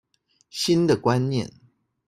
[0.49, 1.47] 新的觀念